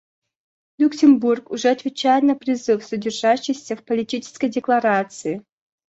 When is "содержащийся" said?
2.83-3.75